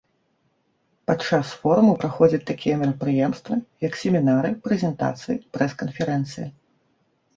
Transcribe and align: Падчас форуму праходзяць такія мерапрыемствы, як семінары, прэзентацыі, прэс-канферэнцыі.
Падчас 1.09 1.51
форуму 1.65 1.91
праходзяць 2.01 2.41
такія 2.51 2.75
мерапрыемствы, 2.83 3.53
як 3.87 3.93
семінары, 4.05 4.49
прэзентацыі, 4.67 5.41
прэс-канферэнцыі. 5.59 6.47